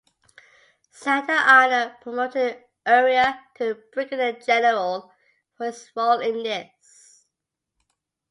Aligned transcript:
Santa 0.89 1.33
Anna 1.45 1.95
promoted 2.01 2.63
Urrea 2.87 3.39
to 3.53 3.83
Brigadier 3.93 4.31
General 4.39 5.13
for 5.55 5.67
his 5.67 5.91
role 5.95 6.21
in 6.21 6.41
this. 6.41 7.27